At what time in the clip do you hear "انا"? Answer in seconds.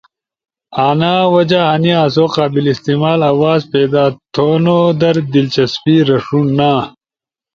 0.87-1.15